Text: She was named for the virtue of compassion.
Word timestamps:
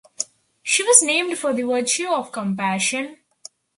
She 0.63 0.81
was 0.81 1.03
named 1.03 1.37
for 1.37 1.53
the 1.53 1.61
virtue 1.61 2.07
of 2.07 2.31
compassion. 2.31 3.19